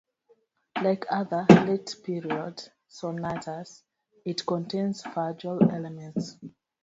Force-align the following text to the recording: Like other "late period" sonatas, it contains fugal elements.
Like 0.81 1.05
other 1.11 1.45
"late 1.51 1.95
period" 2.03 2.59
sonatas, 2.87 3.83
it 4.25 4.43
contains 4.47 5.03
fugal 5.03 5.59
elements. 5.71 6.39